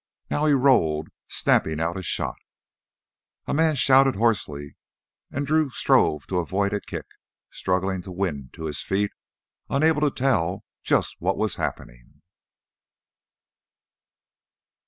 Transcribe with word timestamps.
Now 0.31 0.47
he 0.47 0.53
rolled, 0.53 1.09
snapping 1.29 1.79
out 1.79 1.95
a 1.95 2.01
shot. 2.01 2.37
A 3.45 3.53
man 3.53 3.75
shouted 3.75 4.15
hoarsely 4.15 4.75
and 5.29 5.45
Drew 5.45 5.69
strove 5.69 6.25
to 6.25 6.39
avoid 6.39 6.73
a 6.73 6.81
kick, 6.81 7.05
struggling 7.51 8.01
to 8.01 8.11
win 8.11 8.49
to 8.53 8.65
his 8.65 8.81
feet, 8.81 9.11
unable 9.69 10.01
to 10.01 10.09
tell 10.09 10.63
just 10.81 11.17
what 11.19 11.37
was 11.37 11.57
happening. 11.57 12.23